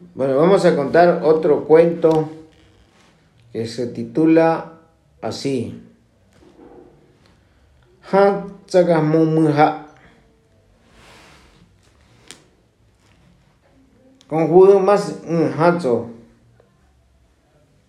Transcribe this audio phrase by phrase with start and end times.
[0.00, 2.30] Bueno, vamos a contar otro cuento
[3.52, 4.74] que se titula
[5.20, 5.82] así.
[8.12, 9.86] Ha tsaga mumuha.
[14.28, 16.10] Con judo más un hacho.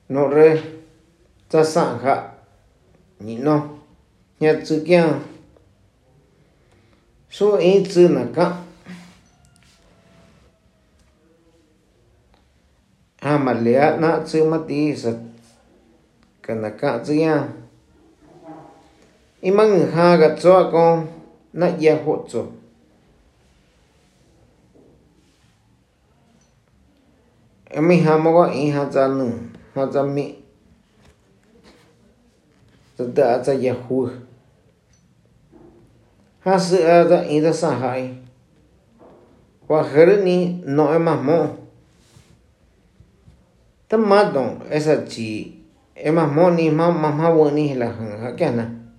[0.07, 0.63] No re
[1.47, 2.37] tsa san ha.
[3.19, 3.81] Ni no.
[4.39, 5.19] Nya tsu kya.
[7.29, 8.09] So in tsu
[13.45, 15.11] ma lea na tsu ma ti sa
[16.43, 17.35] kana ka tsu ya
[19.47, 20.85] i mang ha ga tso a ko
[21.59, 22.41] na ya ho tso
[27.77, 29.27] e mi ha mo ga i ha tsa nu
[29.75, 30.25] ha tsa mi
[32.95, 33.97] tsa da tsa ya hu
[36.43, 38.03] ha sự a da ý da sao hai.
[39.69, 41.47] Wa khar ni nói mà e ma
[43.89, 48.93] Tamato, esa chi, es más moni, más más buena la jaqueana.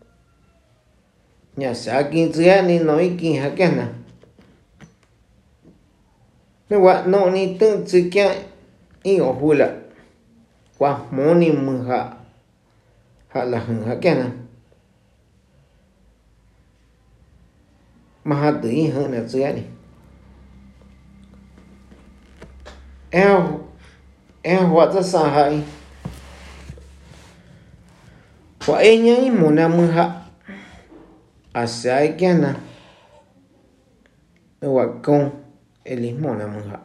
[1.55, 3.93] Ya sea quince ni no y quince jaqueana.
[6.69, 8.35] No, no, ni tan siquiera
[9.05, 9.77] y ojula.
[10.77, 12.19] Cuas moni, muja,
[13.33, 14.35] ja la jaqueana.
[18.25, 19.67] Más a tu hija, no, ni.
[23.13, 23.70] Eo,
[24.43, 25.61] ehwata saha'i
[28.69, 30.05] wa'eñai monamyha
[31.55, 32.57] asai kiana
[34.63, 35.31] wakon
[35.85, 36.79] elis monamyha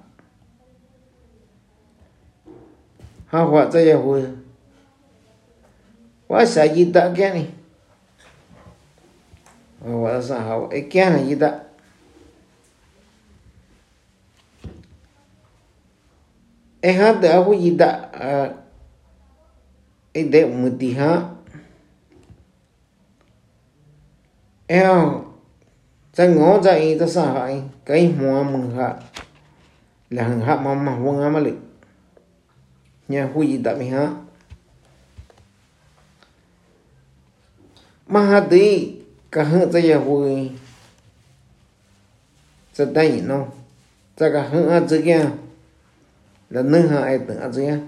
[3.31, 4.29] hawata yahuda
[6.29, 7.53] wasayita kiani
[9.85, 11.63] hawata saha'i kiana yita
[16.85, 18.21] eha de ahu yida e
[20.21, 21.11] ah, de muti ha
[24.69, 24.93] eha
[26.13, 28.87] za ngo za e ta sa ha e kai mua mung ha
[30.13, 31.53] la hang ha ma ma wang ha ma le
[33.09, 34.05] nya hu yida mi ha.
[38.09, 38.65] Ma ha de
[39.33, 40.37] ka ha za ya hu e
[42.73, 43.53] za dai no
[44.17, 44.97] za ka ha za
[46.49, 47.79] la nâng ha ai từng azia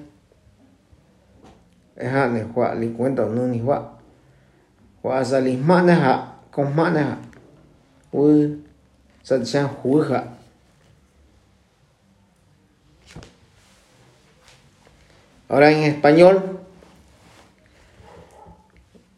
[1.97, 3.79] ai ha ne hua li cuento nâng ni hua
[5.03, 5.95] hua sa li ma ne
[6.51, 7.03] con ma ne
[8.11, 8.23] u
[9.23, 10.37] sa cha hu ha
[15.49, 16.59] Ahora en español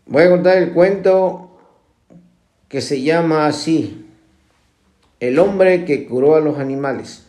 [0.05, 1.49] voy a contar el cuento
[2.67, 4.05] que se llama así,
[5.19, 7.28] El hombre que curó a los animales.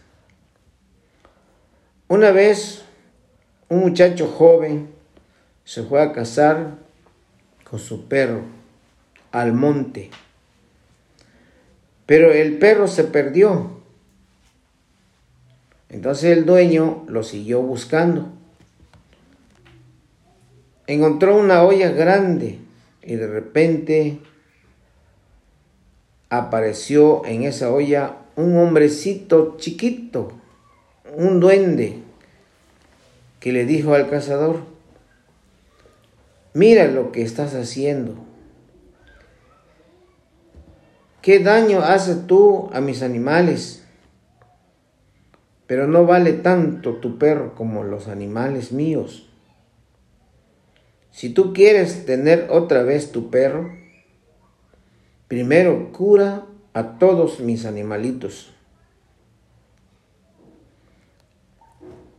[2.11, 2.83] Una vez
[3.69, 4.89] un muchacho joven
[5.65, 6.75] se fue a cazar
[7.63, 8.41] con su perro
[9.31, 10.11] al monte,
[12.07, 13.81] pero el perro se perdió.
[15.89, 18.27] Entonces el dueño lo siguió buscando.
[20.89, 22.59] Encontró una olla grande
[23.05, 24.19] y de repente
[26.29, 30.40] apareció en esa olla un hombrecito chiquito
[31.17, 32.03] un duende
[33.41, 34.61] que le dijo al cazador,
[36.55, 38.15] mira lo que estás haciendo.
[41.23, 43.85] ¿Qué daño haces tú a mis animales?
[45.67, 49.29] Pero no vale tanto tu perro como los animales míos.
[51.11, 53.71] Si tú quieres tener otra vez tu perro,
[55.29, 58.55] primero cura a todos mis animalitos.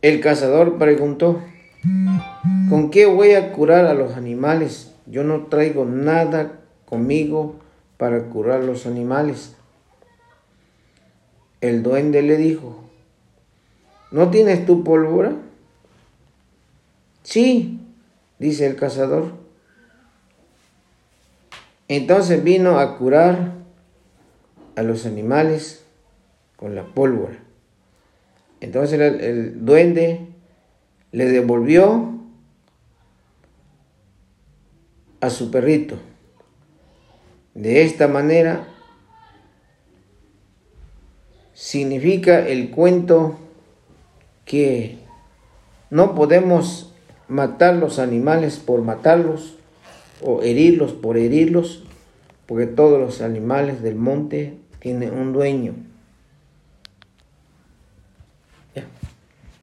[0.02, 1.40] El cazador preguntó,
[2.68, 4.92] ¿con qué voy a curar a los animales?
[5.06, 7.60] Yo no traigo nada conmigo
[7.98, 9.54] para curar los animales.
[11.60, 12.82] El duende le dijo,
[14.10, 15.34] ¿no tienes tu pólvora?
[17.22, 17.80] Sí,
[18.40, 19.32] dice el cazador.
[21.86, 23.52] Entonces vino a curar
[24.74, 25.84] a los animales
[26.56, 27.38] con la pólvora.
[28.62, 30.20] Entonces el, duende
[31.10, 32.20] le devolvió
[35.20, 35.96] a su perrito.
[37.54, 38.68] De esta manera
[41.54, 43.36] significa el cuento
[44.44, 44.98] que
[45.90, 46.94] no podemos
[47.26, 49.56] matar los animales por matarlos
[50.22, 51.82] o herirlos por herirlos,
[52.46, 55.91] porque todos los animales del monte tienen un dueño.